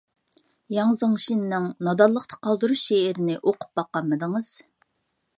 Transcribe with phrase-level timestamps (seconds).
[0.75, 4.49] ياڭ زېڭشىننىڭ «نادانلىقتا قالدۇرۇش» شېئىرىنى ئوقۇپ باققانمىدىڭىز؟